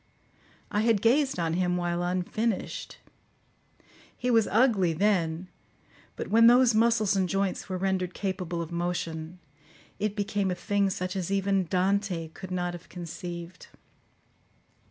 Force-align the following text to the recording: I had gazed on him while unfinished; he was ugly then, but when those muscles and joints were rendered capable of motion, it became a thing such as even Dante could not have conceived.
I 0.71 0.81
had 0.81 0.99
gazed 1.03 1.37
on 1.37 1.53
him 1.53 1.77
while 1.77 2.01
unfinished; 2.01 2.97
he 4.17 4.31
was 4.31 4.47
ugly 4.47 4.93
then, 4.93 5.47
but 6.15 6.29
when 6.29 6.47
those 6.47 6.73
muscles 6.73 7.15
and 7.15 7.29
joints 7.29 7.69
were 7.69 7.77
rendered 7.77 8.15
capable 8.15 8.63
of 8.63 8.71
motion, 8.71 9.37
it 9.99 10.15
became 10.15 10.49
a 10.49 10.55
thing 10.55 10.89
such 10.89 11.15
as 11.15 11.29
even 11.29 11.65
Dante 11.67 12.29
could 12.29 12.49
not 12.49 12.73
have 12.73 12.89
conceived. 12.89 13.67